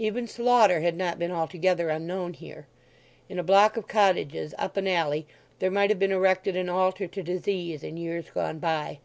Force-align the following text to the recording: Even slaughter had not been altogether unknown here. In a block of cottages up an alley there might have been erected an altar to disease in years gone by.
Even 0.00 0.26
slaughter 0.26 0.80
had 0.80 0.96
not 0.96 1.16
been 1.16 1.30
altogether 1.30 1.90
unknown 1.90 2.32
here. 2.32 2.66
In 3.28 3.38
a 3.38 3.44
block 3.44 3.76
of 3.76 3.86
cottages 3.86 4.52
up 4.58 4.76
an 4.76 4.88
alley 4.88 5.28
there 5.60 5.70
might 5.70 5.90
have 5.90 5.98
been 6.00 6.10
erected 6.10 6.56
an 6.56 6.68
altar 6.68 7.06
to 7.06 7.22
disease 7.22 7.84
in 7.84 7.96
years 7.96 8.30
gone 8.30 8.58
by. 8.58 8.98